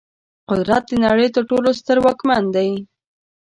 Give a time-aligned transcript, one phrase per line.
[0.49, 2.69] قدرت د نړۍ تر ټولو ستر واکمن دی.